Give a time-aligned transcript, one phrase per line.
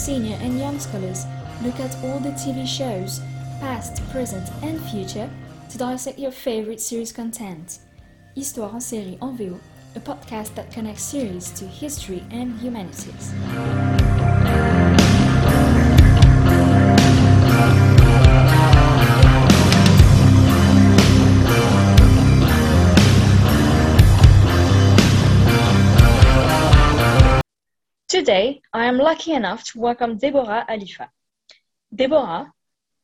[0.00, 1.26] senior and young scholars
[1.62, 3.20] look at all the TV shows,
[3.60, 5.28] past, present, and future,
[5.68, 7.80] to dissect your favorite series content.
[8.34, 9.60] Histoire en série en VO,
[9.96, 13.34] a podcast that connects series to history and humanities.
[28.20, 31.08] Today, I am lucky enough to welcome Deborah Alifa.
[31.94, 32.52] Deborah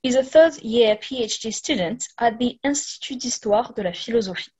[0.02, 4.52] is a third year PhD student at the Institut d'Histoire de la Philosophie.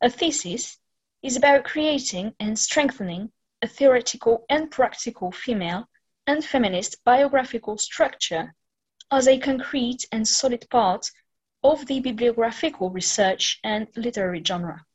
[0.00, 0.78] Her thesis
[1.20, 5.88] is about creating and strengthening a theoretical and practical female
[6.28, 8.54] and feminist biographical structure
[9.10, 11.10] as a concrete and solid part
[11.64, 14.86] of the bibliographical research and literary genre.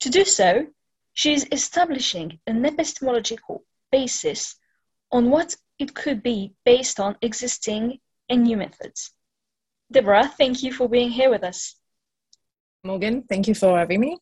[0.00, 0.68] To do so,
[1.12, 4.56] she is establishing an epistemological basis
[5.10, 9.12] on what it could be based on existing and new methods.
[9.90, 11.76] Deborah, thank you for being here with us.
[12.84, 14.18] Morgan, thank you for having me.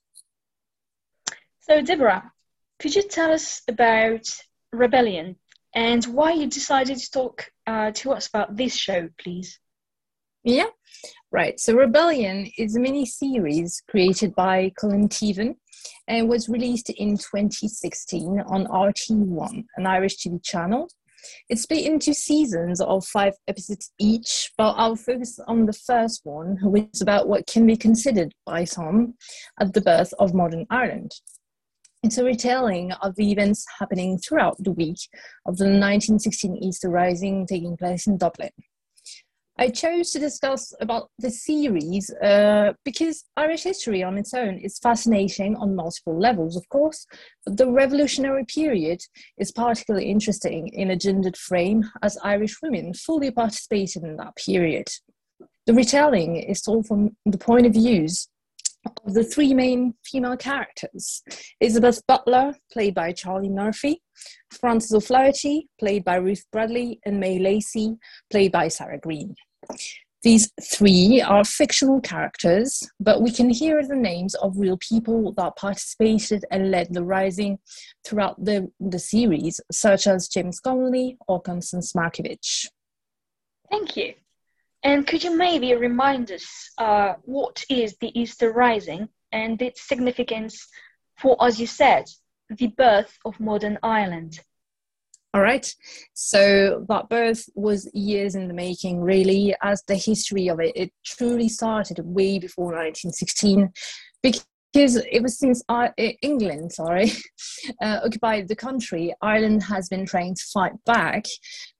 [1.60, 2.30] So, Deborah,
[2.78, 4.26] could you tell us about
[4.72, 5.36] Rebellion
[5.74, 9.58] and why you decided to talk uh, to us about this show, please?
[10.46, 10.68] Yeah,
[11.32, 11.58] right.
[11.58, 15.56] So, Rebellion is a mini series created by Colin Teevan
[16.06, 20.88] and was released in 2016 on RT1, an Irish TV channel.
[21.48, 26.58] It's split into seasons of five episodes each, but I'll focus on the first one,
[26.62, 29.14] which is about what can be considered by some
[29.60, 31.10] at the birth of modern Ireland.
[32.04, 35.00] It's a retelling of the events happening throughout the week
[35.44, 38.50] of the 1916 Easter Rising taking place in Dublin.
[39.58, 44.78] I chose to discuss about the series uh, because Irish history on its own is
[44.78, 47.06] fascinating on multiple levels, of course,
[47.46, 49.00] but the revolutionary period
[49.38, 54.88] is particularly interesting in a gendered frame as Irish women fully participated in that period.
[55.64, 58.28] The retelling is told from the point of views
[59.06, 61.22] of the three main female characters
[61.60, 64.02] Elizabeth Butler, played by Charlie Murphy,
[64.60, 67.96] Frances O'Flaherty, played by Ruth Bradley, and May Lacey,
[68.30, 69.34] played by Sarah Greene.
[70.22, 75.56] These three are fictional characters, but we can hear the names of real people that
[75.56, 77.58] participated and led the rising
[78.04, 82.66] throughout the, the series, such as James Connolly or Constance Markievicz.
[83.70, 84.14] Thank you.
[84.82, 90.66] And could you maybe remind us uh, what is the Easter Rising and its significance
[91.18, 92.04] for, as you said,
[92.48, 94.40] the birth of modern Ireland?
[95.34, 95.70] All right.
[96.14, 100.92] So that birth was years in the making, really, as the history of it, it
[101.04, 103.70] truly started way before 1916
[104.22, 105.62] because it was since
[106.22, 107.12] England, sorry,
[107.82, 111.26] uh, occupied the country, Ireland has been trying to fight back.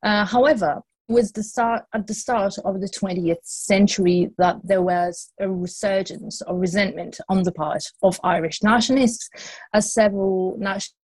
[0.02, 4.82] Uh, however, it was the start at the start of the 20th century that there
[4.82, 9.28] was a resurgence of resentment on the part of Irish nationalists,
[9.72, 10.94] as several national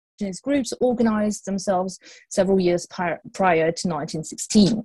[0.41, 1.99] groups organized themselves
[2.31, 4.83] several years prior, to 1916.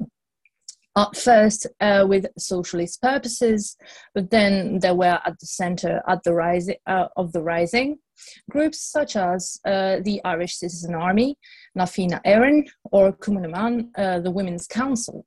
[0.96, 3.78] At first, uh, with socialist purposes,
[4.16, 8.00] but then there were at the center at the rising uh, of the rising
[8.50, 11.38] groups such as uh, the Irish Citizen Army,
[11.76, 15.26] Na Fianna Éireann, or Cumann uh, the Women's Council.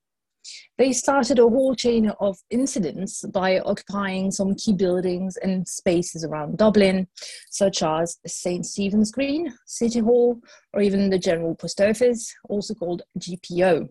[0.79, 6.59] They started a whole chain of incidents by occupying some key buildings and spaces around
[6.59, 7.07] Dublin,
[7.51, 8.65] such as St.
[8.65, 10.41] Stephen's Green, City Hall,
[10.73, 13.89] or even the General Post Office, also called GPO.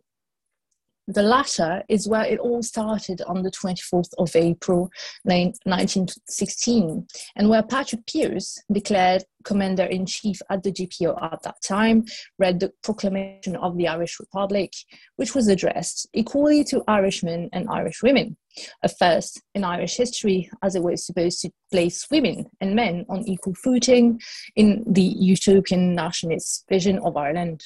[1.12, 4.92] The latter is where it all started on the 24th of April
[5.24, 12.06] 1916, and where Patrick Pearse, declared commander in chief at the GPO at that time,
[12.38, 14.72] read the Proclamation of the Irish Republic,
[15.16, 18.38] which was addressed equally to Irishmen and Irish women,
[18.83, 23.28] a first in Irish history, as it was supposed to place women and men on
[23.28, 24.22] equal footing
[24.56, 27.63] in the utopian nationalist vision of Ireland.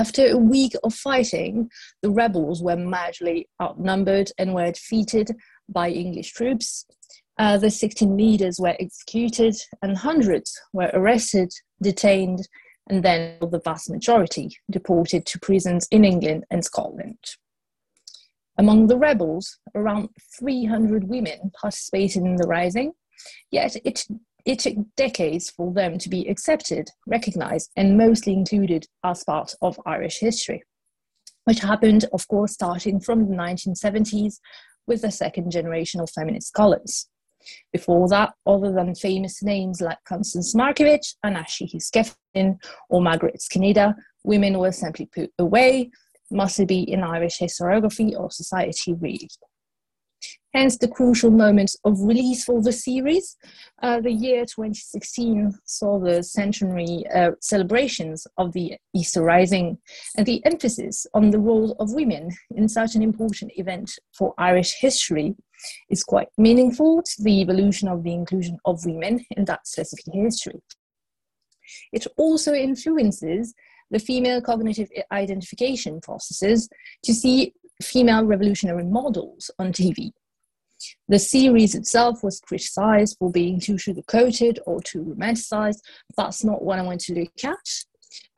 [0.00, 1.68] After a week of fighting,
[2.00, 5.36] the rebels were majorly outnumbered and were defeated
[5.68, 6.86] by English troops.
[7.38, 11.52] Uh, the 16 leaders were executed, and hundreds were arrested,
[11.82, 12.48] detained,
[12.88, 17.18] and then the vast majority deported to prisons in England and Scotland.
[18.56, 20.08] Among the rebels, around
[20.38, 22.92] 300 women participated in the rising,
[23.50, 24.06] yet it
[24.44, 29.80] it took decades for them to be accepted, recognized, and mostly included as part of
[29.86, 30.62] Irish history,
[31.44, 34.38] which happened, of course, starting from the 1970s
[34.86, 37.08] with the second generation of feminist scholars.
[37.72, 41.80] Before that, other than famous names like Constance Markievicz, Anna Sheehy
[42.90, 43.94] or Margaret Skinnider,
[44.24, 45.90] women were simply put away,
[46.30, 49.28] must be in Irish historiography or society really.
[50.52, 53.36] Hence the crucial moment of release for the series.
[53.82, 59.78] Uh, the year 2016 saw the centenary uh, celebrations of the Easter Rising
[60.16, 64.74] and the emphasis on the role of women in such an important event for Irish
[64.80, 65.36] history
[65.88, 70.60] is quite meaningful to the evolution of the inclusion of women in that specific history.
[71.92, 73.54] It also influences
[73.90, 76.68] the female cognitive identification processes
[77.04, 80.12] to see female revolutionary models on TV.
[81.08, 85.80] The series itself was criticized for being too sugar-coated or too romanticized.
[86.16, 87.84] That's not what I want to look at.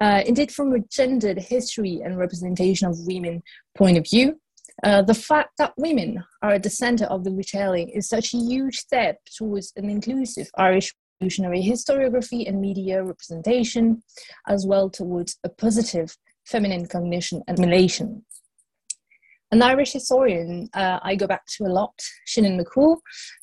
[0.00, 3.42] Uh, indeed, from a gendered history and representation of women
[3.74, 4.38] point of view,
[4.82, 8.38] uh, the fact that women are at the center of the retelling is such a
[8.38, 14.02] huge step towards an inclusive Irish revolutionary historiography and media representation,
[14.48, 18.24] as well towards a positive feminine cognition and assimilation.
[19.52, 21.92] An Irish historian uh, I go back to a lot,
[22.26, 22.96] Sinéad McCoole,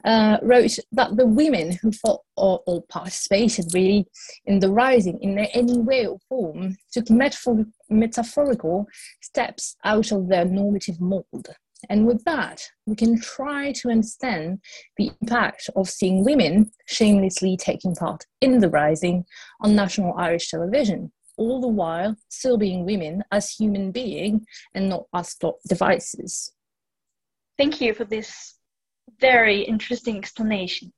[0.05, 4.07] uh, wrote that the women who fought or, or, participated really
[4.45, 8.87] in the rising in any way or form took metaphor- metaphorical
[9.21, 11.49] steps out of their normative mold.
[11.89, 14.59] And with that, we can try to understand
[14.97, 19.25] the impact of seeing women shamelessly taking part in the rising
[19.61, 24.43] on national Irish television all the while still being women as human beings
[24.75, 25.35] and not as
[25.67, 26.51] devices.
[27.57, 28.55] Thank you for this
[29.19, 30.93] very interesting explanation.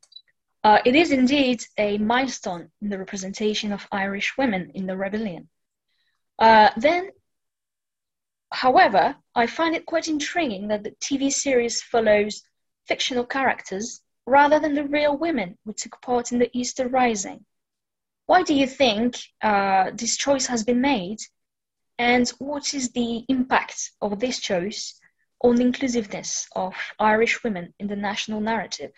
[0.64, 5.50] Uh, it is indeed a milestone in the representation of Irish women in the rebellion.
[6.38, 7.10] Uh, then,
[8.52, 12.44] however, I find it quite intriguing that the TV series follows
[12.88, 17.46] fictional characters rather than the real women who took part in the Easter Rising.
[18.32, 21.18] Why do you think uh, this choice has been made?
[22.00, 24.98] And what is the impact of this choice
[25.44, 28.92] on the inclusiveness of Irish women in the national narrative?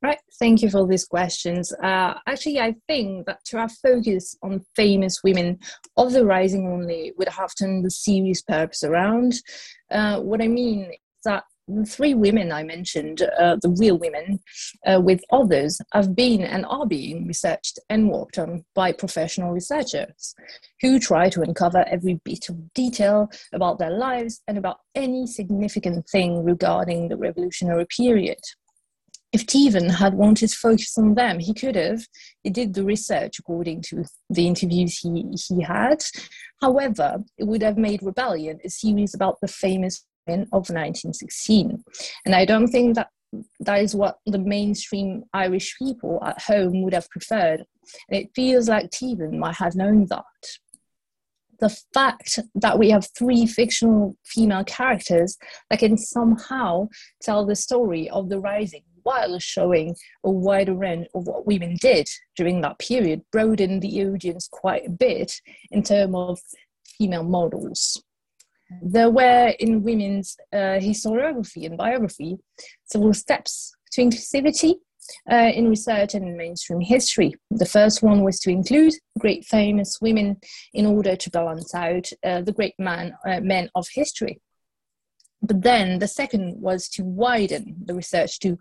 [0.00, 1.70] Right, thank you for these questions.
[1.82, 5.58] Uh, actually, I think that to have focus on famous women
[5.98, 9.34] of the rising only would have turned the serious purpose around.
[9.90, 14.40] Uh, what I mean is that the three women I mentioned, uh, the real women,
[14.86, 20.34] uh, with others, have been and are being researched and worked on by professional researchers
[20.80, 26.08] who try to uncover every bit of detail about their lives and about any significant
[26.08, 28.38] thing regarding the revolutionary period.
[29.30, 32.00] If Teevan had wanted to focus on them, he could have.
[32.42, 36.02] He did the research according to the interviews he, he had.
[36.62, 41.84] However, it would have made Rebellion a series about the famous of 1916.
[42.24, 43.08] And I don't think that
[43.60, 47.64] that is what the mainstream Irish people at home would have preferred.
[48.08, 50.24] And it feels like Teevan might have known that.
[51.60, 55.36] The fact that we have three fictional female characters
[55.70, 56.88] that can somehow
[57.20, 62.08] tell the story of the rising while showing a wider range of what women did
[62.36, 65.32] during that period broadened the audience quite a bit
[65.70, 66.38] in terms of
[66.98, 68.02] female models.
[68.82, 72.38] There were in women's uh, historiography and biography
[72.84, 74.74] several steps to inclusivity
[75.30, 77.34] uh, in research and in mainstream history.
[77.50, 80.36] The first one was to include great famous women
[80.74, 84.40] in order to balance out uh, the great man, uh, men of history.
[85.40, 88.58] But then the second was to widen the research to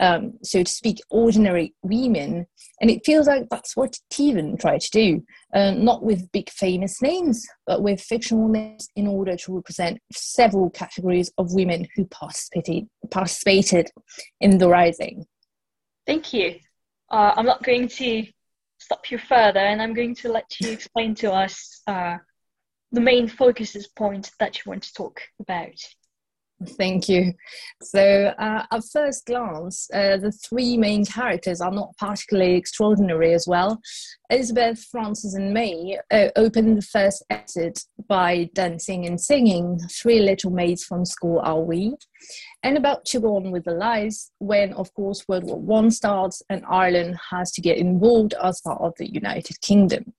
[0.00, 2.46] um, so to speak, ordinary women.
[2.80, 5.22] And it feels like that's what Teevan tried to do,
[5.54, 10.70] uh, not with big famous names, but with fictional names in order to represent several
[10.70, 13.90] categories of women who participated, participated
[14.40, 15.26] in the rising.
[16.06, 16.56] Thank you.
[17.10, 18.26] Uh, I'm not going to
[18.78, 22.16] stop you further, and I'm going to let you explain to us uh,
[22.92, 25.78] the main focuses point that you want to talk about.
[26.68, 27.32] Thank you.
[27.82, 33.46] So, uh, at first glance, uh, the three main characters are not particularly extraordinary as
[33.48, 33.80] well.
[34.28, 40.50] Elizabeth, Frances, and May uh, open the first exit by dancing and singing Three Little
[40.50, 41.94] Maids from School Are We,
[42.62, 46.42] and about to go on with their lives when, of course, World War One starts
[46.50, 50.12] and Ireland has to get involved as part of the United Kingdom.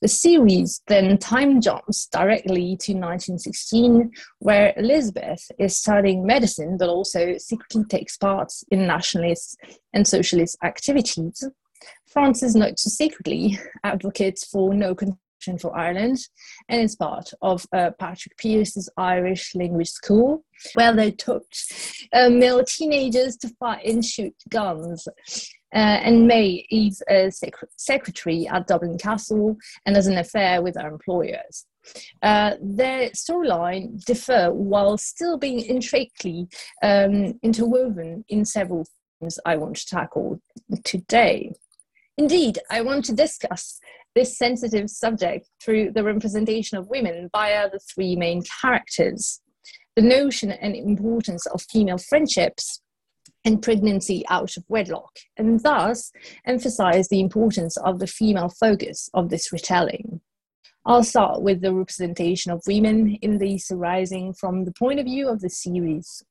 [0.00, 7.36] The series then time jumps directly to 1916, where Elizabeth is studying medicine but also
[7.38, 9.58] secretly takes part in nationalist
[9.92, 11.44] and socialist activities.
[12.06, 15.20] Frances not so secretly advocates for no condition
[15.58, 16.18] for Ireland,
[16.68, 21.44] and it's part of uh, Patrick Pearse's Irish Language School, where they taught
[22.12, 25.08] uh, male teenagers to fight and shoot guns.
[25.74, 30.76] Uh, and May is a sec- secretary at Dublin Castle and has an affair with
[30.76, 31.66] her employers.
[32.22, 36.48] Uh, their storyline differ while still being intricately
[36.82, 38.86] um, interwoven in several
[39.20, 40.40] themes I want to tackle
[40.84, 41.52] today.
[42.18, 43.80] Indeed, I want to discuss
[44.14, 49.40] this sensitive subject through the representation of women via the three main characters
[49.96, 52.80] the notion and importance of female friendships
[53.44, 56.12] and pregnancy out of wedlock, and thus
[56.46, 60.20] emphasize the importance of the female focus of this retelling.
[60.86, 65.28] I'll start with the representation of women in these arising from the point of view
[65.28, 66.22] of the series.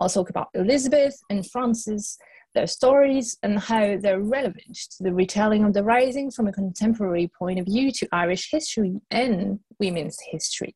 [0.00, 2.18] I'll talk about Elizabeth and Frances
[2.54, 7.30] their stories and how they're relevant to the retelling of the rising from a contemporary
[7.38, 10.74] point of view to Irish history and women's history.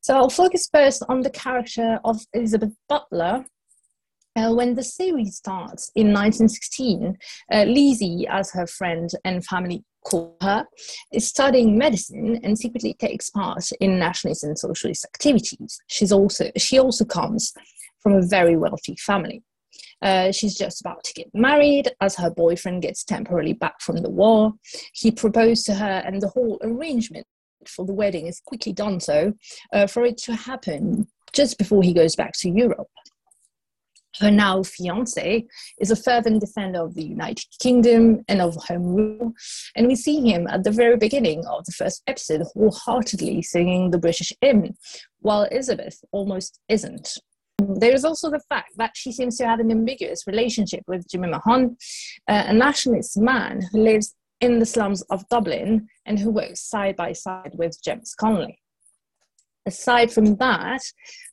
[0.00, 3.44] So I'll focus first on the character of Elizabeth Butler.
[4.36, 7.16] Uh, when the series starts in 1916,
[7.52, 10.66] uh, Lizzie, as her friend and family call her,
[11.10, 15.78] is studying medicine and secretly takes part in nationalist and socialist activities.
[15.86, 17.54] She's also she also comes
[18.02, 19.42] from a very wealthy family.
[20.02, 24.10] Uh, she's just about to get married as her boyfriend gets temporarily back from the
[24.10, 24.52] war.
[24.92, 27.26] He proposed to her, and the whole arrangement
[27.66, 29.32] for the wedding is quickly done so
[29.72, 32.88] uh, for it to happen just before he goes back to Europe.
[34.20, 35.46] Her now fiance
[35.78, 39.32] is a fervent defender of the United Kingdom and of Home Rule,
[39.74, 43.98] and we see him at the very beginning of the first episode wholeheartedly singing the
[43.98, 44.74] British hymn,
[45.20, 47.18] while Elizabeth almost isn't.
[47.58, 51.76] There's also the fact that she seems to have an ambiguous relationship with Jimmy Mahon,
[52.28, 56.96] uh, a nationalist man who lives in the slums of Dublin and who works side
[56.96, 58.60] by side with James Connolly
[59.66, 60.82] aside from that,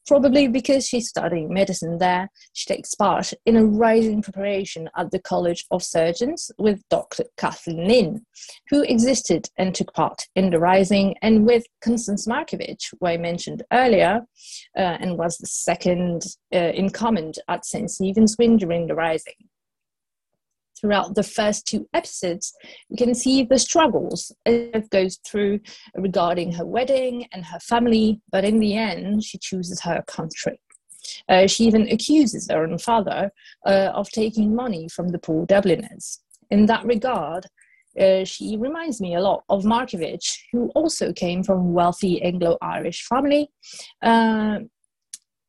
[0.05, 5.19] probably because she's studying medicine there, she takes part in a rising preparation at the
[5.19, 7.23] College of Surgeons with Dr.
[7.37, 8.25] Kathleen Lynn,
[8.69, 13.63] who existed and took part in the rising, and with Constance Markievicz, who I mentioned
[13.71, 14.21] earlier,
[14.77, 16.23] uh, and was the second
[16.53, 17.89] uh, in command at St.
[17.89, 19.35] Stephen's Wing during the rising
[20.83, 22.53] throughout the first two episodes,
[22.89, 25.61] we can see the struggles it goes through
[25.95, 30.59] regarding her wedding and her family, but in the end, she chooses her country.
[31.29, 33.31] Uh, she even accuses her own father
[33.65, 36.19] uh, of taking money from the poor Dubliners.
[36.51, 37.45] In that regard,
[37.99, 42.57] uh, she reminds me a lot of Markievicz, who also came from a wealthy Anglo
[42.61, 43.49] Irish family,
[44.01, 44.59] uh,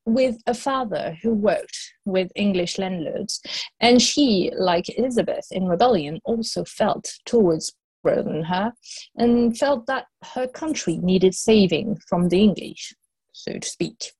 [0.06, 3.40] with a father who worked with English landlords,
[3.80, 7.72] and she, like Elizabeth in rebellion, also felt towards
[8.04, 8.72] her
[9.16, 12.94] and felt that her country needed saving from the English,
[13.32, 14.12] so to speak.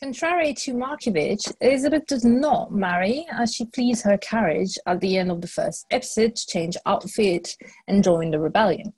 [0.00, 5.28] Contrary to Markievicz, Elizabeth does not marry as she flees her carriage at the end
[5.28, 7.56] of the first episode to change outfit
[7.88, 8.92] and join the rebellion.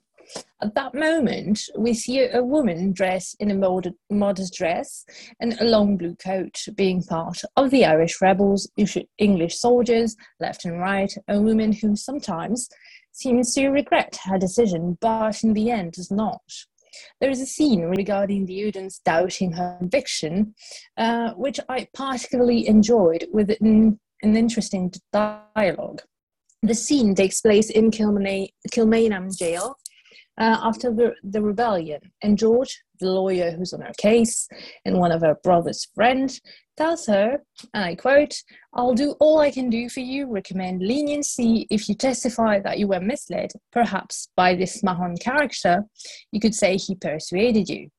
[0.61, 5.03] At that moment, we see a woman dressed in a modest dress
[5.39, 8.69] and a long blue coat, being part of the Irish rebels,
[9.17, 12.69] English soldiers, left and right, a woman who sometimes
[13.11, 16.41] seems to regret her decision, but in the end does not.
[17.19, 20.53] There is a scene regarding the Udens doubting her conviction,
[20.97, 26.01] uh, which I particularly enjoyed with an, an interesting dialogue.
[26.63, 29.77] The scene takes place in Kilmainham jail,
[30.39, 31.99] uh, after the, the rebellion.
[32.21, 34.47] And George, the lawyer who's on her case,
[34.85, 36.41] and one of her brother's friends,
[36.77, 37.39] tells her,
[37.73, 38.33] and I quote,
[38.73, 42.87] I'll do all I can do for you, recommend leniency if you testify that you
[42.87, 45.83] were misled, perhaps by this Mahon character.
[46.31, 47.89] You could say he persuaded you.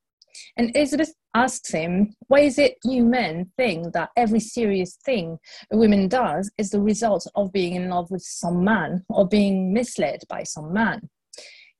[0.56, 5.38] And Elizabeth asks him, Why is it you men think that every serious thing
[5.70, 9.72] a woman does is the result of being in love with some man or being
[9.72, 11.08] misled by some man?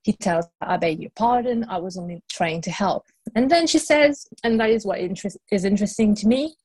[0.03, 3.07] He tells her, I beg your pardon, I was only trying to help.
[3.35, 6.57] And then she says, and that is what interest, is interesting to me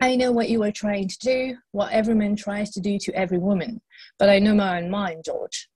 [0.00, 3.12] I know what you are trying to do, what every man tries to do to
[3.14, 3.80] every woman,
[4.18, 5.68] but I know my own mind, George.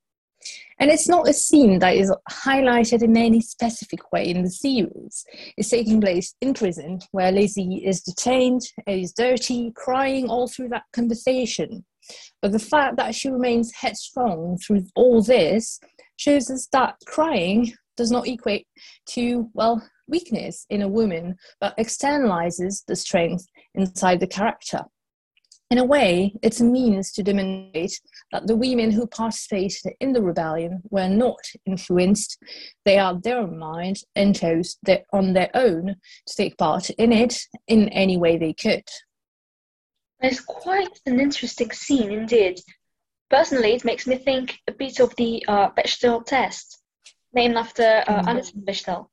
[0.78, 5.24] And it's not a scene that is highlighted in any specific way in the series.
[5.56, 10.84] It's taking place in prison, where Lizzie is detained, is dirty, crying all through that
[10.92, 11.84] conversation.
[12.40, 15.80] But the fact that she remains headstrong through all this
[16.16, 18.66] shows us that crying does not equate
[19.10, 24.82] to, well, weakness in a woman, but externalizes the strength inside the character.
[25.70, 27.98] In a way, it's a means to demonstrate
[28.30, 32.36] that the women who participated in the rebellion were not influenced.
[32.84, 37.38] They had their mind and chose their, on their own to take part in it
[37.68, 38.84] in any way they could.
[40.22, 42.60] It's quite an interesting scene indeed.
[43.28, 46.80] Personally, it makes me think a bit of the uh, Bechdel test,
[47.32, 48.28] named after uh, mm.
[48.28, 49.08] Alison Bechdel,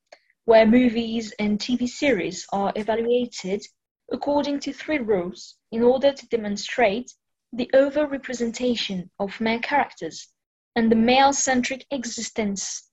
[0.46, 3.66] where movies and TV series are evaluated
[4.12, 7.12] according to three rules in order to demonstrate
[7.54, 10.28] the over-representation of male characters
[10.76, 12.90] and the male-centric existence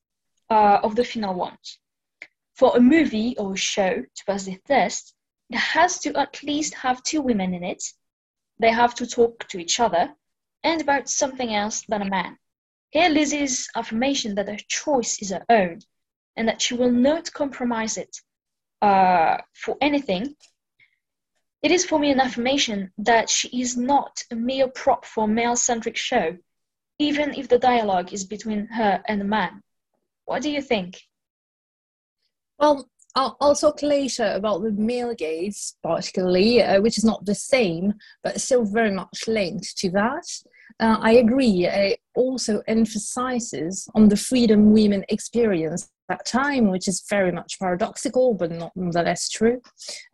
[0.49, 1.79] uh, of the final ones.
[2.55, 5.15] For a movie or a show to pass the test,
[5.51, 7.83] it has to at least have two women in it.
[8.59, 10.15] They have to talk to each other
[10.63, 12.39] and about something else than a man.
[12.91, 15.81] Here Lizzie's affirmation that her choice is her own
[16.37, 18.17] and that she will not compromise it
[18.83, 20.37] uh, for anything
[21.67, 25.29] it is for me an affirmation that she is not a mere prop for a
[25.29, 26.39] male-centric show,
[27.01, 29.65] even if the dialogue is between her and a man.
[30.27, 31.03] What do you think?
[32.59, 37.95] Well, I'll, talk later about the male gaze, particularly, uh, which is not the same,
[38.23, 40.27] but still very much linked to that.
[40.79, 41.67] Uh, I agree.
[41.67, 48.35] It also emphasizes on the freedom women experience that time, which is very much paradoxical,
[48.35, 49.63] but not nonetheless true.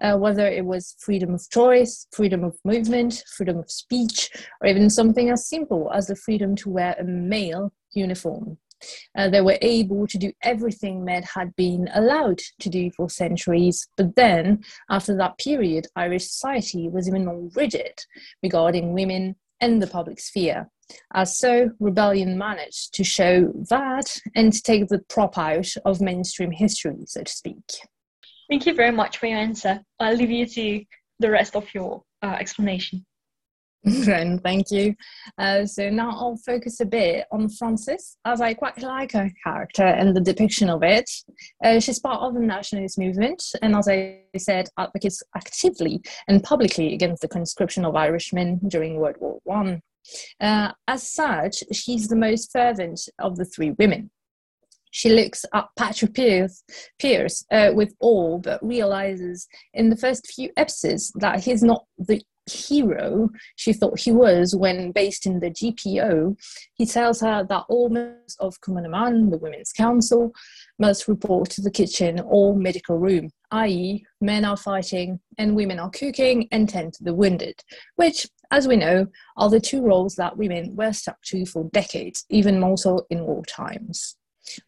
[0.00, 4.30] Uh, whether it was freedom of choice, freedom of movement, freedom of speech,
[4.60, 8.58] or even something as simple as the freedom to wear a male uniform.
[9.16, 13.88] Uh, they were able to do everything men had been allowed to do for centuries.
[13.96, 17.98] But then, after that period, Irish society was even more rigid
[18.42, 20.68] regarding women and the public sphere.
[21.14, 26.50] As so, Rebellion managed to show that and to take the prop out of mainstream
[26.50, 27.64] history, so to speak.
[28.50, 29.80] Thank you very much for your answer.
[30.00, 30.84] I'll leave you to
[31.20, 33.06] the rest of your uh, explanation.
[34.06, 34.94] Ren, thank you.
[35.38, 39.82] Uh, so now I'll focus a bit on Frances, as I quite like her character
[39.82, 41.10] and the depiction of it.
[41.64, 46.94] Uh, she's part of the nationalist movement, and as I said, advocates actively and publicly
[46.94, 49.82] against the conscription of Irishmen during World War One.
[50.40, 54.10] Uh, as such, she's the most fervent of the three women.
[54.92, 56.62] She looks at Patrick Pearse,
[57.00, 62.22] Pearse uh, with awe, but realizes in the first few episodes that he's not the
[62.50, 66.36] hero she thought he was when based in the GPO,
[66.74, 70.32] he tells her that all members of Cumann the Women's Council,
[70.78, 75.90] must report to the kitchen or medical room, i.e., men are fighting and women are
[75.90, 77.62] cooking and tend to the wounded,
[77.96, 82.24] which, as we know, are the two roles that women were stuck to for decades,
[82.30, 84.16] even more so in war times.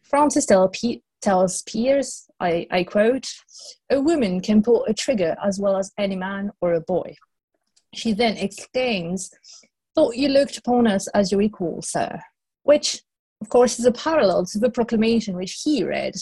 [0.03, 3.27] Frances tells Pearse, I, I quote,
[3.89, 7.15] a woman can pull a trigger as well as any man or a boy.
[7.95, 9.31] She then exclaims,
[9.95, 12.19] Thought you looked upon us as your equal, sir,
[12.63, 13.01] which,
[13.41, 16.15] of course, is a parallel to the proclamation which he read.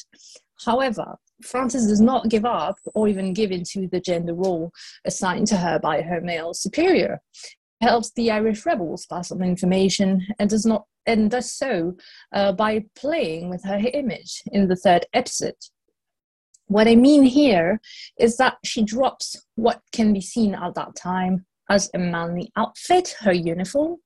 [0.63, 4.71] However, Frances does not give up or even give into the gender role
[5.05, 7.19] assigned to her by her male superior.
[7.81, 11.97] Helps the Irish rebels pass on information and does not and does so
[12.31, 15.57] uh, by playing with her image in the third episode.
[16.67, 17.81] What I mean here
[18.17, 23.15] is that she drops what can be seen at that time as a manly outfit,
[23.19, 23.97] her uniform,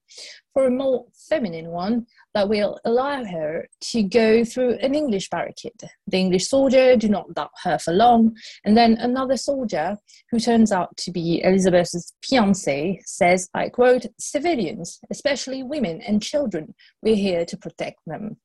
[0.53, 5.81] for a more feminine one that will allow her to go through an English barricade.
[6.07, 9.97] The English soldier do not doubt her for long, and then another soldier,
[10.31, 16.73] who turns out to be Elizabeth's fiance, says, I quote, civilians, especially women and children,
[17.01, 18.37] we're here to protect them.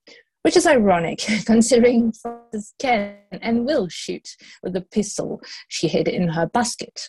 [0.42, 4.28] Which is ironic, considering Frances can and will shoot
[4.62, 7.08] with the pistol she hid in her basket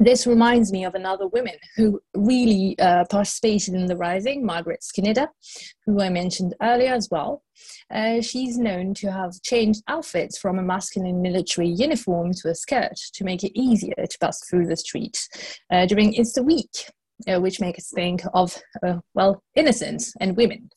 [0.00, 5.28] this reminds me of another woman who really uh, participated in the rising, Margaret Skinnider,
[5.86, 7.42] who I mentioned earlier as well.
[7.92, 12.96] Uh, she's known to have changed outfits from a masculine military uniform to a skirt
[13.14, 15.28] to make it easier to pass through the street
[15.70, 16.90] uh, during Easter week,
[17.28, 20.68] uh, which makes us think of, uh, well, innocence and women.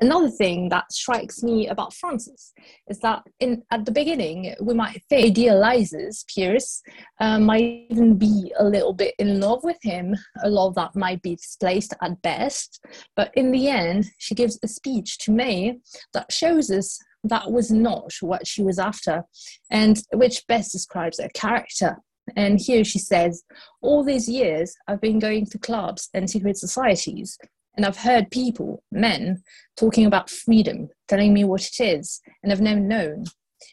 [0.00, 2.52] Another thing that strikes me about Frances
[2.88, 6.82] is that in at the beginning we might think idealizes Pearse,
[7.20, 10.16] uh, might even be a little bit in love with him.
[10.42, 12.80] A love that might be displaced at best,
[13.14, 15.78] but in the end, she gives a speech to May
[16.14, 19.24] that shows us that was not what she was after,
[19.70, 21.98] and which best describes her character.
[22.36, 23.42] And here she says,
[23.82, 27.36] All these years I've been going to clubs and secret societies,
[27.80, 29.42] and I've heard people, men,
[29.74, 33.24] talking about freedom, telling me what it is, and I've never known.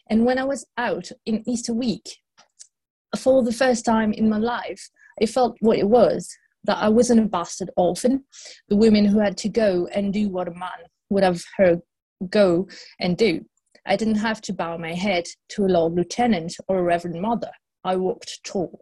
[0.08, 2.16] And when I was out in Easter week,
[3.18, 4.88] for the first time in my life,
[5.20, 8.24] I felt what it was that I wasn't a bastard orphan,
[8.70, 11.82] the woman who had to go and do what a man would have her
[12.30, 12.66] go
[12.98, 13.44] and do.
[13.84, 17.50] I didn't have to bow my head to a Lord Lieutenant or a Reverend Mother.
[17.84, 18.80] I walked tall.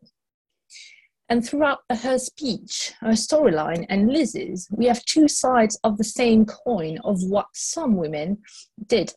[1.28, 6.46] And throughout her speech, her storyline, and Liz's, we have two sides of the same
[6.46, 8.38] coin of what some women
[8.86, 9.12] did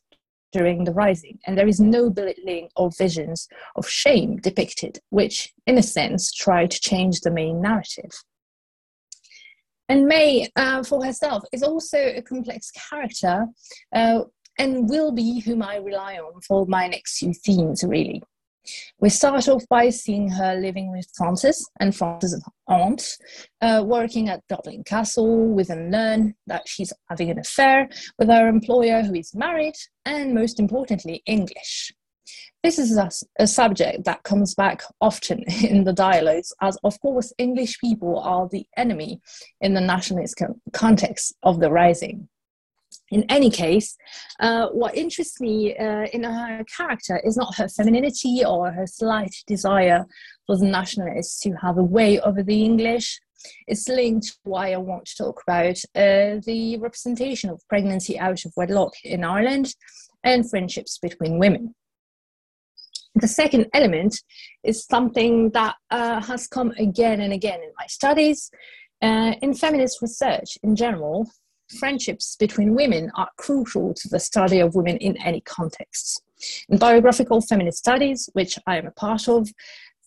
[0.52, 1.38] during the Rising.
[1.46, 6.66] And there is no belittling or visions of shame depicted, which, in a sense, try
[6.66, 8.12] to change the main narrative.
[9.88, 13.46] And May, uh, for herself, is also a complex character
[13.94, 14.22] uh,
[14.58, 18.22] and will be whom I rely on for my next few themes, really.
[19.00, 23.18] We start off by seeing her living with Frances and Frances' aunt,
[23.62, 25.48] uh, working at Dublin Castle.
[25.48, 30.34] We then learn that she's having an affair with her employer who is married and,
[30.34, 31.94] most importantly, English.
[32.62, 37.32] This is a, a, subject that comes back often in the dialogues, as of course,
[37.38, 39.22] English people are the enemy
[39.62, 40.42] in the nationalist
[40.74, 42.28] context of the Rising
[43.12, 43.98] in any case,
[44.40, 49.36] uh, what interests me uh, in her character is not her femininity or her slight
[49.48, 50.06] desire
[50.46, 53.20] for the nationalists to have a way over the English.
[53.68, 58.46] It's linked to why I want to talk about uh, the representation of pregnancy out
[58.46, 59.74] of wedlock in Ireland
[60.24, 61.74] and friendships between women.
[63.16, 64.22] The second element
[64.64, 68.52] is something that uh, has come again and again in my studies.
[69.02, 71.26] Uh, in feminist research in general,
[71.78, 76.22] friendships between women are crucial to the study of women in any context.
[76.70, 79.50] In biographical feminist studies, which I am a part of,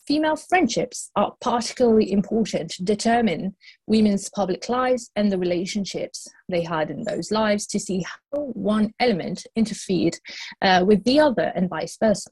[0.06, 3.54] female friendships are particularly important to determine
[3.86, 8.92] women's public lives and the relationships they had in those lives to see how one
[8.98, 10.16] element interfered
[10.60, 12.30] uh, with the other and vice versa.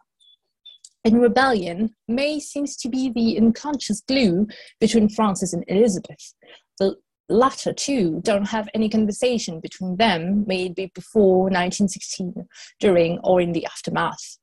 [1.05, 4.47] In Rebellion, May seems to be the unconscious glue
[4.81, 6.35] between Frances and Elizabeth,
[6.79, 6.97] the
[7.31, 12.47] latter two don't have any conversation between them, maybe before 1916,
[12.79, 14.39] during or in the aftermath.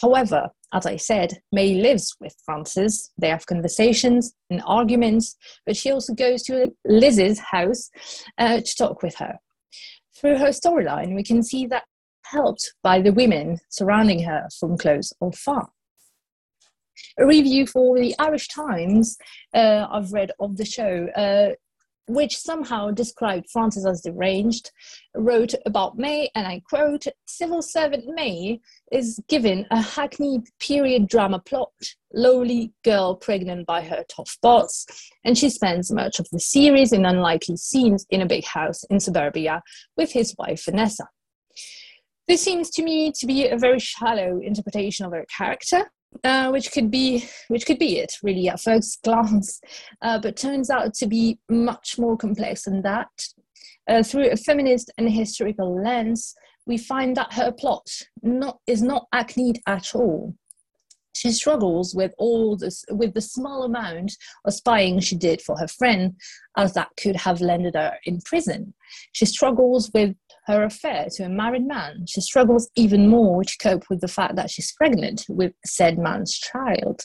[0.00, 3.10] However, as I said, May lives with Frances.
[3.18, 7.90] They have conversations and arguments, but she also goes to Liz's house
[8.38, 9.38] uh, to talk with her.
[10.16, 11.84] Through her storyline, we can see that
[12.24, 15.70] helped by the women surrounding her from close or far.
[17.18, 19.16] A review for the Irish Times
[19.54, 21.54] uh, I've read of the show uh,
[22.08, 24.70] which somehow described Frances as deranged,
[25.14, 28.60] wrote about May, and I quote Civil servant May
[28.90, 31.72] is given a hackneyed period drama plot,
[32.12, 34.86] lowly girl pregnant by her tough boss,
[35.24, 39.00] and she spends much of the series in unlikely scenes in a big house in
[39.00, 39.62] suburbia
[39.96, 41.08] with his wife Vanessa.
[42.26, 45.90] This seems to me to be a very shallow interpretation of her character,
[46.24, 49.60] uh, which could be which could be it really at first glance,
[50.02, 53.08] uh, but turns out to be much more complex than that.
[53.88, 56.34] Uh, through a feminist and historical lens,
[56.66, 57.86] we find that her plot
[58.22, 60.34] not is not acne at all.
[61.12, 64.12] She struggles with all this with the small amount
[64.44, 66.14] of spying she did for her friend,
[66.56, 68.74] as that could have landed her in prison.
[69.12, 70.14] She struggles with
[70.50, 72.04] her affair to a married man.
[72.06, 76.38] She struggles even more to cope with the fact that she's pregnant with said man's
[76.38, 77.02] child.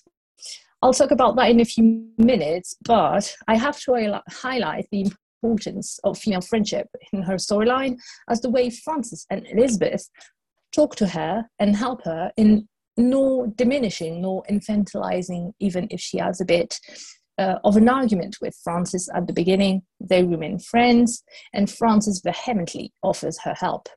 [0.82, 5.08] I'll talk about that in a few minutes, but I have to highlight the
[5.42, 7.98] importance of female friendship in her storyline
[8.30, 10.10] as the way Frances and Elizabeth
[10.74, 16.40] talk to her and help her in nor diminishing nor infantilizing, even if she has
[16.40, 16.80] a bit
[17.38, 19.84] uh, of an argument with Frances at the beginning.
[20.00, 23.90] They remain friends, and Frances vehemently offers her help.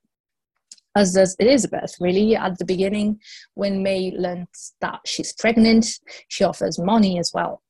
[0.96, 3.20] As does Elizabeth, really, at the beginning,
[3.54, 5.86] when May learns that she's pregnant,
[6.28, 7.62] she offers money as well.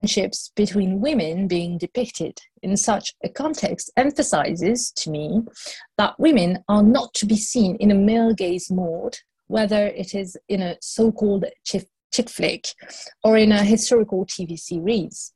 [0.00, 5.42] Friendships between women being depicted in such a context emphasizes to me
[5.98, 10.36] that women are not to be seen in a male gaze mode, whether it is
[10.48, 11.44] in a so called
[12.12, 12.66] chick flick
[13.24, 15.32] or in a historical TV series.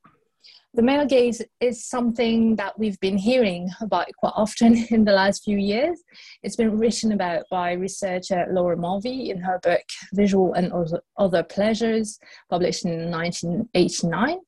[0.74, 5.44] The male gaze is something that we've been hearing about quite often in the last
[5.44, 6.02] few years.
[6.42, 9.84] It's been written about by researcher Laura Mulvey in her book
[10.14, 10.72] Visual and
[11.16, 12.18] Other Pleasures,
[12.50, 14.38] published in 1989.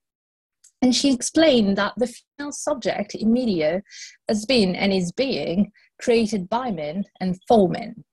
[0.83, 3.83] And she explained that the female subject in media
[4.29, 8.05] has been and is being created by men and for men.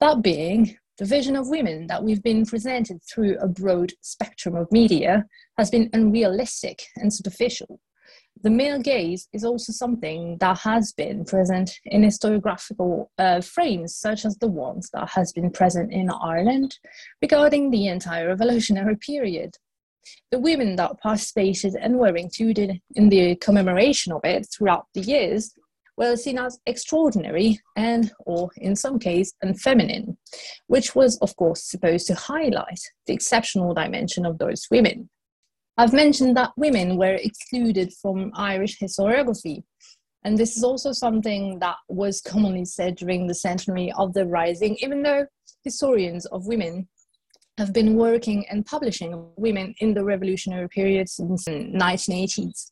[0.00, 4.70] That being, the vision of women that we've been presented through a broad spectrum of
[4.70, 5.24] media
[5.56, 7.80] has been unrealistic and superficial.
[8.42, 14.24] The male gaze is also something that has been present in historiographical uh, frames, such
[14.24, 16.78] as the ones that has been present in Ireland
[17.20, 19.56] regarding the entire revolutionary period.
[20.32, 25.54] The women that participated and were included in the commemoration of it throughout the years
[25.96, 30.16] were seen as extraordinary and, or in some case, unfeminine,
[30.66, 35.08] which was, of course, supposed to highlight the exceptional dimension of those women.
[35.76, 39.62] I've mentioned that women were excluded from Irish historiography,
[40.24, 44.76] and this is also something that was commonly said during the centenary of the Rising,
[44.80, 45.26] even though
[45.64, 46.88] historians of women
[47.58, 52.71] have been working and publishing women in the revolutionary period since the 1980s.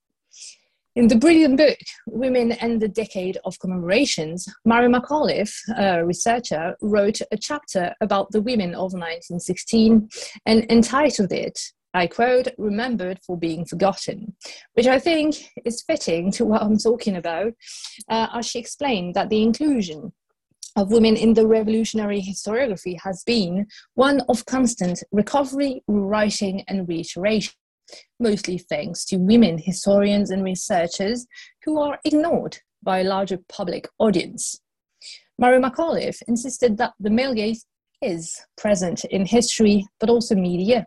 [1.00, 7.20] In the brilliant book, Women and the Decade of Commemorations, Mary McAuliffe, a researcher, wrote
[7.32, 10.10] a chapter about the women of 1916
[10.44, 11.58] and entitled it,
[11.94, 14.36] I quote, Remembered for Being Forgotten,
[14.74, 17.54] which I think is fitting to what I'm talking about,
[18.10, 20.12] uh, as she explained that the inclusion
[20.76, 27.54] of women in the revolutionary historiography has been one of constant recovery, rewriting, and reiteration
[28.18, 31.26] mostly thanks to women historians and researchers
[31.64, 34.60] who are ignored by a larger public audience.
[35.38, 37.64] Mary McAuliffe insisted that the male gaze
[38.02, 40.86] is present in history, but also media.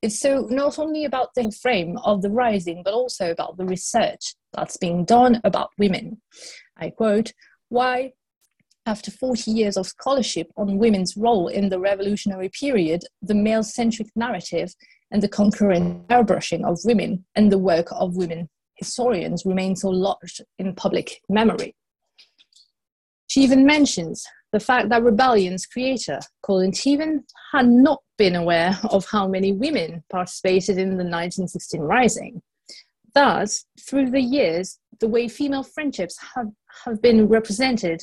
[0.00, 4.34] It's so not only about the frame of the rising, but also about the research
[4.52, 6.20] that's being done about women.
[6.76, 7.32] I quote,
[7.68, 8.12] why
[8.86, 14.08] after 40 years of scholarship on women's role in the revolutionary period, the male centric
[14.16, 14.72] narrative
[15.10, 20.40] and the concurrent airbrushing of women and the work of women historians remain so lodged
[20.58, 21.74] in public memory.
[23.26, 29.04] She even mentions the fact that Rebellion's creator, Colin Teevan, had not been aware of
[29.06, 32.40] how many women participated in the 1916 Rising.
[33.14, 36.48] Thus, through the years, the way female friendships have,
[36.84, 38.00] have been represented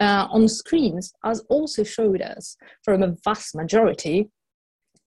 [0.00, 4.28] uh, on screens has also showed us, from a vast majority,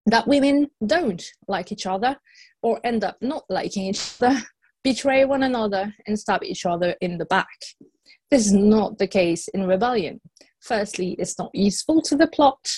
[0.05, 2.17] that women don't like each other
[2.61, 4.41] or end up not liking each other,
[4.83, 7.47] betray one another, and stab each other in the back.
[8.29, 10.21] This is not the case in Rebellion.
[10.61, 12.69] Firstly, it's not useful to the plot,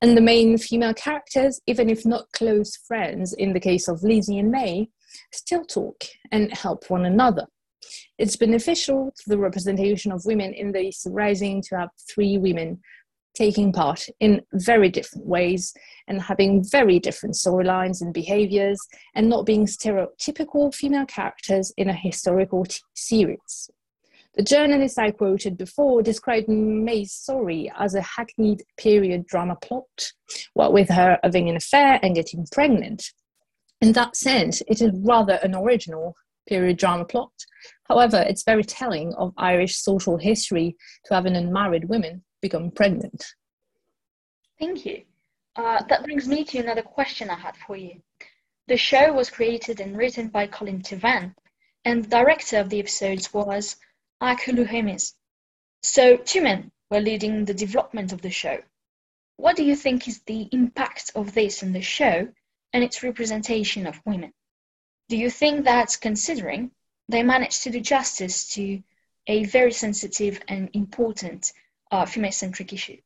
[0.00, 4.38] and the main female characters, even if not close friends in the case of Lizzie
[4.38, 4.88] and May,
[5.32, 7.46] still talk and help one another.
[8.18, 12.80] It's beneficial to the representation of women in the Rising to have three women
[13.34, 15.72] taking part in very different ways
[16.08, 18.78] and having very different storylines and behaviors
[19.14, 23.70] and not being stereotypical female characters in a historical t- series.
[24.34, 30.12] The journalist I quoted before described May's story as a hackneyed period drama plot,
[30.54, 33.12] what with her having an affair and getting pregnant.
[33.82, 36.14] In that sense, it is rather an original
[36.48, 37.32] period drama plot.
[37.88, 43.34] However, it's very telling of Irish social history to have an unmarried woman become pregnant.
[44.58, 45.04] Thank you.
[45.56, 48.02] Uh, that brings me to another question I had for you.
[48.68, 51.34] The show was created and written by Colin Teevan,
[51.84, 53.76] and the director of the episodes was
[54.20, 55.14] Aku Louhimies.
[55.82, 58.62] So, two men were leading the development of the show.
[59.36, 62.28] What do you think is the impact of this in the show
[62.72, 64.32] and its representation of women?
[65.08, 66.70] Do you think that, considering
[67.08, 68.82] they managed to do justice to
[69.26, 71.52] a very sensitive and important
[71.92, 72.96] uh, female centric issue.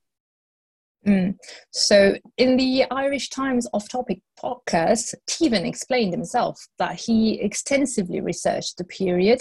[1.07, 1.37] Mm.
[1.71, 8.79] So, in the Irish Times Off Topic podcast, Teevan explained himself that he extensively researched
[8.79, 9.41] the period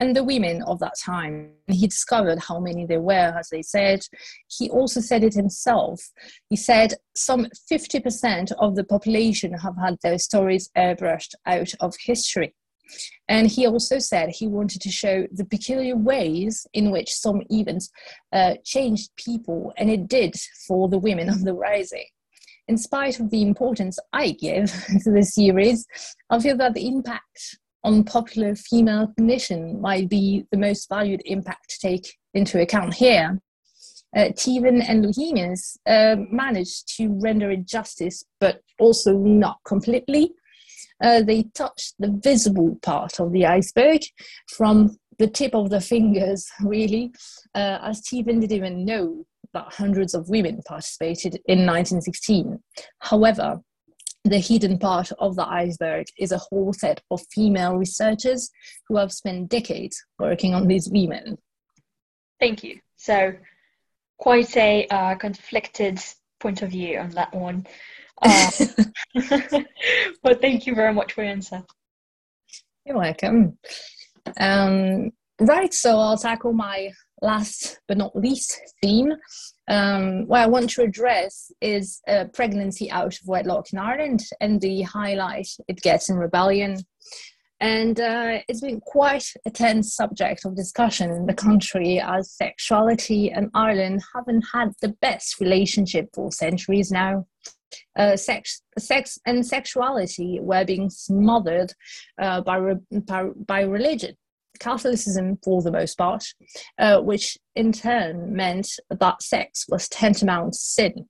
[0.00, 1.50] and the women of that time.
[1.66, 4.00] He discovered how many there were, as they said.
[4.48, 6.00] He also said it himself.
[6.48, 12.54] He said some 50% of the population have had their stories airbrushed out of history.
[13.28, 17.90] And he also said he wanted to show the peculiar ways in which some events
[18.32, 20.34] uh, changed people, and it did
[20.66, 22.06] for the women of the rising.
[22.68, 24.70] In spite of the importance I give
[25.04, 25.86] to the series,
[26.30, 31.68] I feel that the impact on popular female cognition might be the most valued impact
[31.70, 33.40] to take into account here.
[34.16, 40.32] Uh, Teevan and Louhimies uh, managed to render it justice, but also not completely
[41.04, 44.00] uh, they touched the visible part of the iceberg
[44.48, 47.12] from the tip of the fingers, really,
[47.54, 52.58] uh, as Teevan didn't even know that hundreds of women participated in 1916.
[53.00, 53.60] However,
[54.24, 58.50] the hidden part of the iceberg is a whole set of female researchers
[58.88, 61.36] who have spent decades working on these women.
[62.40, 62.80] Thank you.
[62.96, 63.34] So,
[64.16, 66.00] quite a uh, conflicted
[66.40, 67.66] point of view on that one.
[70.22, 71.62] But thank you very much for your answer.
[72.86, 73.58] You're welcome.
[74.38, 75.10] Um,
[75.40, 76.90] right, so I'll tackle my
[77.24, 79.12] last but not least theme,
[79.68, 84.60] um, what I want to address is uh, pregnancy out of wedlock in Ireland and
[84.60, 86.78] the highlight it gets in rebellion.
[87.60, 93.30] And uh, it's been quite a tense subject of discussion in the country as sexuality
[93.30, 97.26] and Ireland haven't had the best relationship for centuries now.
[97.96, 101.72] Uh, sex, sex and sexuality were being smothered
[102.20, 104.14] uh, by, re- by, by religion
[104.60, 106.24] Catholicism for the most part,
[106.78, 111.08] uh, which in turn meant that sex was tantamount sin.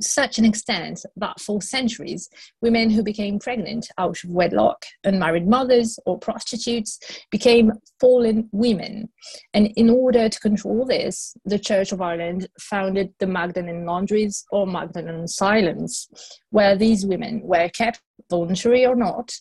[0.00, 2.28] Such an extent that for centuries,
[2.62, 7.00] women who became pregnant out of wedlock, unmarried mothers, or prostitutes
[7.32, 9.08] became fallen women.
[9.54, 14.66] And in order to control this, the Church of Ireland founded the Magdalene Laundries or
[14.66, 16.08] Magdalene Asylums,
[16.50, 19.32] where these women were kept, voluntary or not,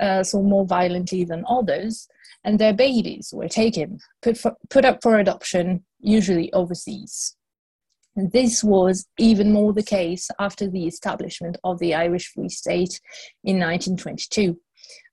[0.00, 2.08] uh, so more violently than others,
[2.44, 7.36] and their babies were taken, put, for, put up for adoption, usually overseas.
[8.16, 12.98] This was even more the case after the establishment of the Irish Free State
[13.44, 14.58] in 1922.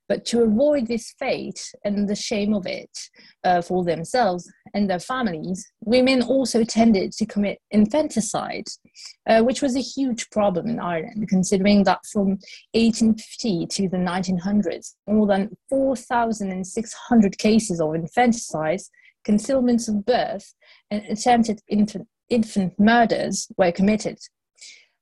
[0.08, 2.90] But to avoid this fate and the shame of it
[3.42, 8.66] uh, for themselves and their families, women also tended to commit infanticide,
[9.26, 12.38] uh, which was a huge problem in Ireland, considering that from
[12.72, 18.80] 1850 to the 1900s, more than 4,600 cases of infanticide,
[19.24, 20.54] concealments of birth,
[20.90, 24.18] and attempted infant, infant murders were committed.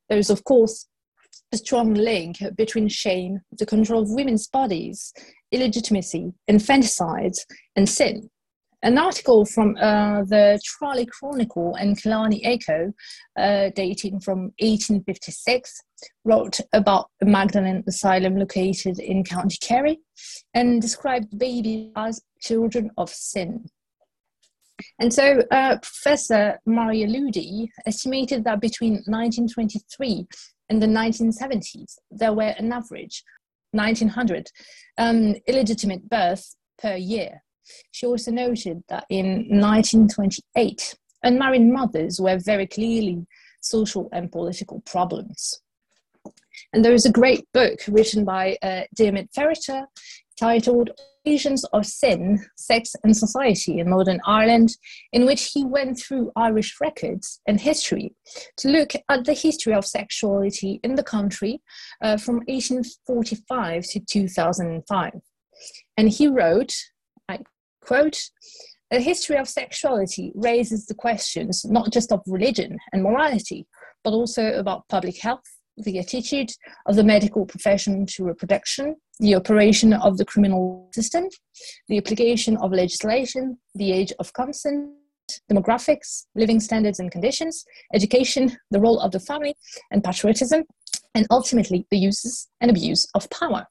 [0.09, 0.87] There is, of course,
[1.53, 5.13] a strong link between shame, the control of women's bodies,
[5.51, 7.35] illegitimacy, infanticide,
[7.77, 8.31] and sin.
[8.85, 12.93] An article from uh, the Tralee Chronicle and Killarney Echo,
[13.39, 15.81] uh, dating from 1856,
[16.25, 20.01] wrote about a Magdalene asylum located in County Kerry
[20.53, 23.67] and described babies as children of sin.
[24.99, 30.27] And so uh, Professor Maria Luddy estimated that between 1923
[30.69, 33.23] and the 1970s, there were an average
[33.73, 34.51] 1900
[34.99, 37.43] um, illegitimate births per year.
[37.93, 43.27] She also noted that in 1928, unmarried mothers were very clearly
[43.61, 45.61] social and political problems.
[46.73, 49.87] And there is a great book written by uh, Diarmaid Ferriter
[50.39, 50.91] titled
[51.25, 54.77] Occasions of Sin, Sex and Society in Modern Ireland,
[55.13, 58.15] in which he went through Irish records and history
[58.57, 61.63] to look at the history of sexuality in the country
[62.03, 65.13] uh, from 1845 to 2005.
[65.97, 66.75] And he wrote,
[67.29, 67.39] I
[67.81, 68.21] quote,
[68.91, 73.67] a history of sexuality raises the questions not just of religion and morality,
[74.03, 76.51] but also about public health, the attitude
[76.87, 81.29] of the medical profession to reproduction, the operation of the criminal system,
[81.89, 84.91] the application of legislation, the age of consent,
[85.51, 89.55] demographics, living standards and conditions, education, the role of the family,
[89.91, 90.65] and patriotism,
[91.15, 93.67] and ultimately the uses and abuse of power.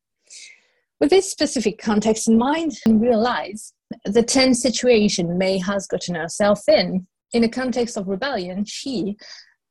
[0.99, 3.73] With this specific context in mind, and realize
[4.05, 9.17] the tense situation May has gotten herself in, in a context of rebellion, she,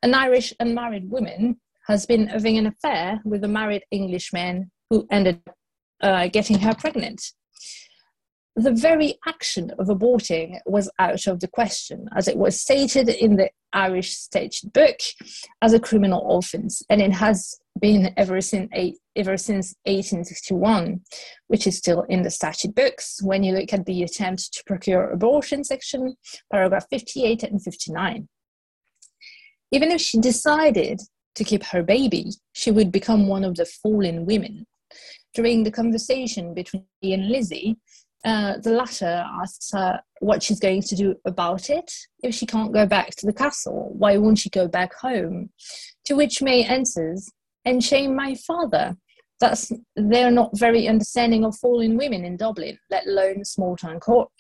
[0.03, 5.41] an Irish unmarried woman, has been having an affair with a married Englishman who ended
[6.03, 7.23] uh, getting her pregnant.
[8.57, 13.37] The very action of aborting was out of the question, as it was stated in
[13.37, 14.99] the Irish statute book
[15.63, 18.69] as a criminal offence, and it has been ever since,
[19.17, 21.01] ever since 1861,
[21.47, 25.11] which is still in the statute books when you look at the attempt to procure
[25.11, 26.17] abortion section,
[26.53, 28.29] paragraph 58 and 59.
[29.73, 31.01] Even if she decided
[31.35, 34.67] to keep her baby, she would become one of the fallen women.
[35.35, 37.77] During the conversation between me and Lizzie,
[38.25, 41.91] uh, the latter asks her what she's going to do about it.
[42.23, 45.51] If she can't go back to the castle, why won't she go back home?
[46.07, 47.31] To which May answers,
[47.65, 48.97] and shame my father.
[49.39, 54.31] That's they're not very understanding of fallen women in Dublin, let alone small town Cork.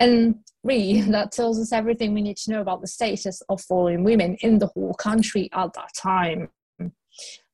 [0.00, 4.04] And really, that tells us everything we need to know about the status of foreign
[4.04, 6.50] women in the whole country at that time.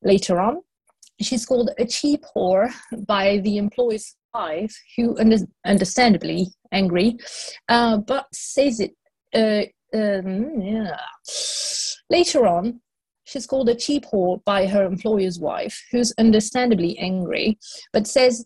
[0.03, 0.61] Later on,
[1.21, 2.71] she's called a cheap whore
[3.07, 7.17] by the employee's wife, who under- understandably angry,
[7.69, 8.91] uh, but says it.
[9.33, 9.65] Uh,
[9.97, 10.97] um, yeah.
[12.09, 12.81] Later on,
[13.23, 17.57] she's called a cheap whore by her employer's wife, who's understandably angry,
[17.91, 18.45] but says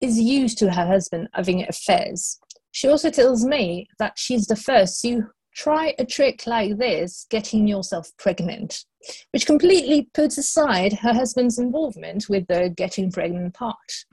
[0.00, 2.38] is used to her husband having affairs.
[2.78, 7.66] She also tells me that she's the first to try a trick like this, getting
[7.66, 8.84] yourself pregnant,
[9.32, 14.04] which completely puts aside her husband's involvement with the getting pregnant part.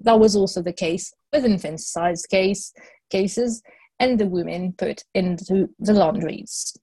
[0.00, 2.72] That was also the case with infanticide case,
[3.10, 3.62] cases,
[4.00, 6.74] and the women put into the laundries.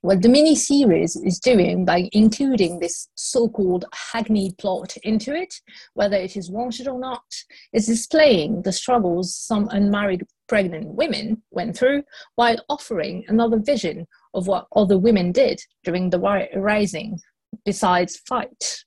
[0.00, 5.52] What the mini-series is doing by including this so-called hackneyed plot into it,
[5.94, 7.24] whether it is wanted or not,
[7.72, 12.04] is displaying the struggles some unmarried pregnant women went through
[12.36, 17.18] while offering another vision of what other women did during the rising,
[17.64, 18.84] besides fight.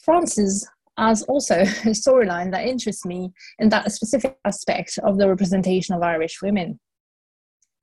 [0.00, 5.94] Frances has also a storyline that interests me in that specific aspect of the representation
[5.94, 6.78] of Irish women.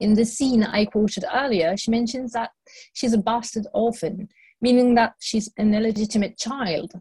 [0.02, 2.49] In the scene I quoted earlier, she mentions that
[2.93, 4.28] she's a bastard orphan,
[4.60, 6.91] meaning that she's an illegitimate child.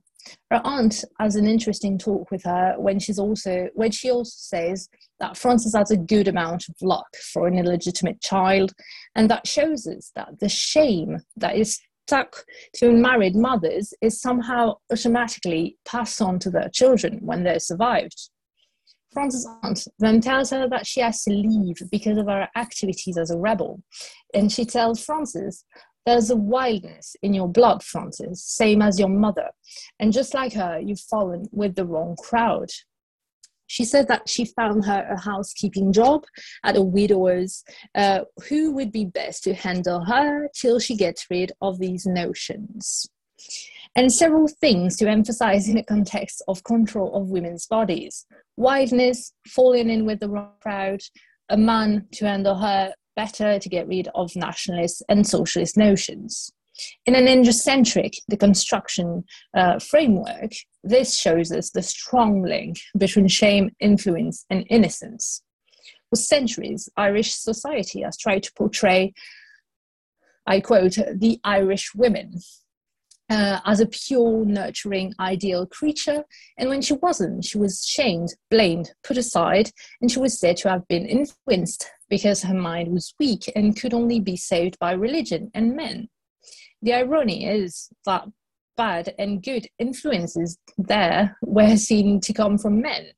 [0.51, 4.90] Her aunt has an interesting talk with her when she's also when she also says
[5.18, 8.74] that Frances has a good amount of luck for an illegitimate child,
[9.14, 12.44] and that shows us that the shame that is stuck
[12.74, 18.28] to unmarried mothers is somehow automatically passed on to their children when they're survived.
[19.12, 23.30] Frances' aunt then tells her that she has to leave because of her activities as
[23.30, 23.82] a rebel.
[24.34, 25.64] And she tells Frances,
[26.06, 29.50] There's a wildness in your blood, Frances, same as your mother.
[29.98, 32.70] And just like her, you've fallen with the wrong crowd.
[33.66, 36.24] She said that she found her a housekeeping job
[36.64, 37.62] at a widower's
[37.94, 43.08] uh, who would be best to handle her till she gets rid of these notions
[44.01, 48.24] and several things to emphasize in the context of control of women's bodies
[48.57, 51.01] wildness, falling in with the wrong crowd,
[51.51, 56.51] a man to handle her better to get rid of nationalist and socialist notions.
[57.05, 59.22] In an androcentric deconstruction
[59.55, 65.42] uh, framework, this shows us the strong link between shame, influence, and innocence.
[66.09, 69.12] For centuries, Irish society has tried to portray,
[70.46, 72.40] I quote, the Irish women
[73.31, 76.24] uh, as a pure, nurturing, ideal creature.
[76.59, 79.70] And when she wasn't, she was shamed, blamed, put aside,
[80.01, 83.95] and she was said to have been influenced because her mind was weak and could
[83.95, 86.09] only be saved by religion and men.
[86.83, 88.26] The irony is that
[88.76, 93.12] bad and good influences there were seen to come from men.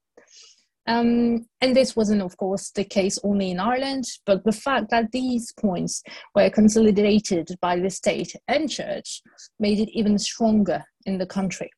[0.86, 5.12] Um, and this wasn't, of course, the case only in Ireland, but the fact that
[5.12, 6.02] these points
[6.34, 9.22] were consolidated by the state and church
[9.60, 11.70] made it even stronger in the country.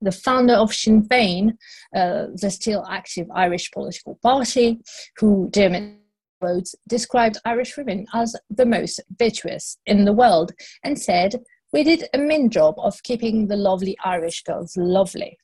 [0.00, 1.52] The founder of Sinn Féin,
[1.94, 4.78] uh, the still active Irish political party,
[5.18, 5.98] who Dermot
[6.40, 10.52] Rhodes described Irish women as the most virtuous in the world
[10.84, 11.36] and said,
[11.72, 15.38] We did a min job of keeping the lovely Irish girls lovely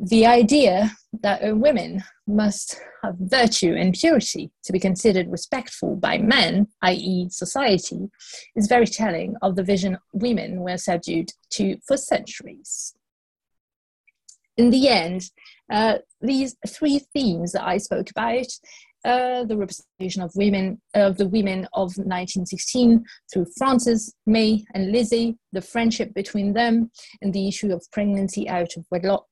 [0.00, 0.92] the idea
[1.22, 8.08] that women must have virtue and purity to be considered respectful by men, i.e., society,
[8.56, 12.94] is very telling of the vision women were subdued to for centuries.
[14.56, 15.30] In the end,
[15.70, 18.46] uh, these three themes that I spoke about
[19.04, 25.36] uh, the representation of women of the women of 1916 through Frances, May, and Lizzie,
[25.52, 26.90] the friendship between them,
[27.22, 29.26] and the issue of pregnancy out of wedlock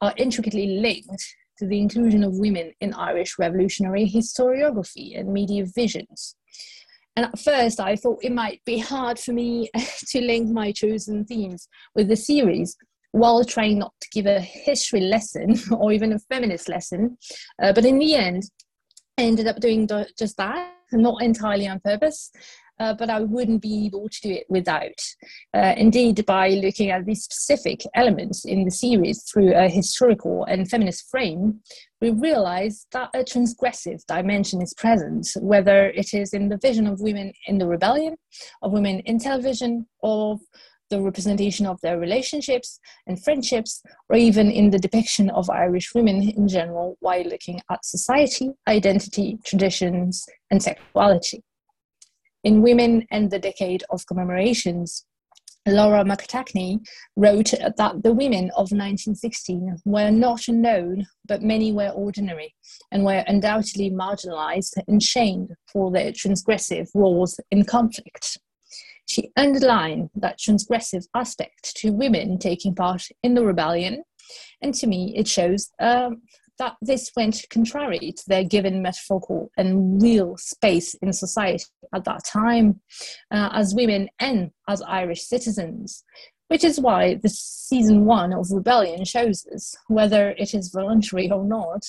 [0.00, 6.36] are intricately linked to the inclusion of women in Irish revolutionary historiography and media visions.
[7.16, 9.68] And at first, I thought it might be hard for me
[10.10, 12.76] to link my chosen themes with the series,
[13.12, 17.18] while trying not to give a history lesson or even a feminist lesson.
[17.60, 18.44] Uh, but in the end,
[19.18, 22.30] I ended up doing just that, not entirely on purpose,
[22.78, 25.00] uh, but I wouldn't be able to do it without.
[25.52, 30.70] Uh, indeed, by looking at these specific elements in the series through a historical and
[30.70, 31.60] feminist frame,
[32.00, 37.00] we realize that a transgressive dimension is present, whether it is in the vision of
[37.00, 38.14] women in the rebellion,
[38.62, 40.38] of women in television, of
[40.90, 46.28] the representation of their relationships and friendships, or even in the depiction of Irish women
[46.28, 51.42] in general while looking at society, identity, traditions, and sexuality.
[52.44, 55.04] In Women and the Decade of Commemorations,
[55.66, 56.78] Laura McAtackney
[57.16, 62.54] wrote that the women of 1916 were not known, but many were ordinary
[62.90, 68.38] and were undoubtedly marginalized and shamed for their transgressive roles in conflict.
[69.08, 74.04] She underlined that transgressive aspect to women taking part in the rebellion.
[74.60, 76.22] And to me, it shows um,
[76.58, 82.22] that this went contrary to their given metaphorical and real space in society at that
[82.24, 82.80] time
[83.30, 86.04] uh, as women and as Irish citizens.
[86.48, 91.44] Which is why the season one of Rebellion shows us, whether it is voluntary or
[91.44, 91.82] not,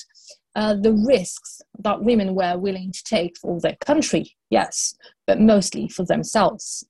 [0.56, 4.96] uh, the risks that women were willing to take for their country, yes,
[5.28, 6.86] but mostly for themselves.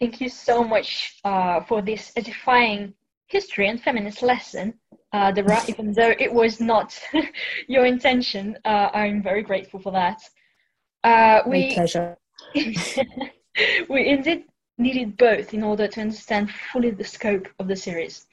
[0.00, 2.94] Thank you so much uh, for this edifying
[3.26, 4.74] history and feminist lesson.
[5.12, 6.98] uh, Deborah, even though it was not
[7.68, 8.56] your intention.
[8.64, 10.20] Uh, I'm very grateful for that.
[11.04, 12.16] Uh, we, My pleasure.
[13.88, 14.44] we indeed
[14.78, 18.26] needed both in order to understand fully the scope of the series.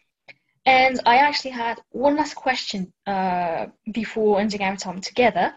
[0.67, 5.53] And I actually had one last question uh, before ending our time together.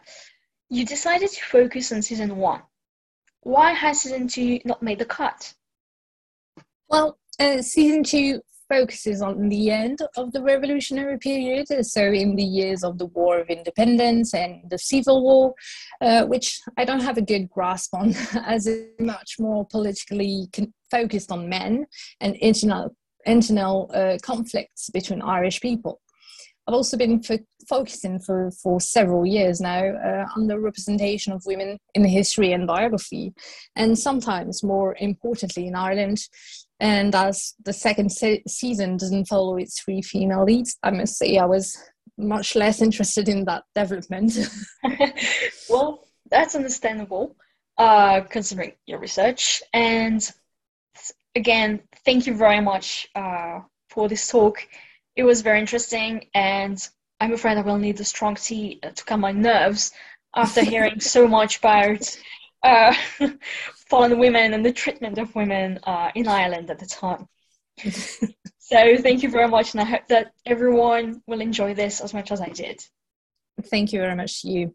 [0.70, 2.62] You decided to focus on season one.
[3.40, 5.54] Why has season two not made the cut?
[6.88, 12.42] Well, uh, season two focuses on the end of the revolutionary period, so in the
[12.42, 15.54] years of the War of Independence and the Civil War,
[16.00, 18.14] uh, which I don't have a good grasp on,
[18.46, 21.86] as it's much more politically con- focused on men
[22.20, 26.00] and internal, internal uh, conflicts between Irish people.
[26.66, 31.46] I've also been fo- focusing for, for several years now uh, on the representation of
[31.46, 33.32] women in history and biography,
[33.74, 36.18] and sometimes more importantly in Ireland,
[36.80, 41.36] and as the second se- season doesn't follow its three female leads, I must say
[41.36, 41.76] I was
[42.16, 44.38] much less interested in that development.
[45.70, 47.36] well, that's understandable,
[47.78, 49.62] uh, considering your research.
[49.72, 50.28] And
[51.34, 53.60] again, thank you very much uh,
[53.90, 54.66] for this talk.
[55.16, 56.78] It was very interesting, and
[57.20, 59.92] I'm afraid I will need a strong tea to calm my nerves
[60.36, 62.18] after hearing so much about
[62.62, 62.94] uh,
[63.88, 67.26] fallen women and the treatment of women uh, in Ireland at the time.
[67.82, 72.30] so thank you very much, and I hope that everyone will enjoy this as much
[72.32, 72.82] as I did.
[73.64, 74.74] Thank you very much, you.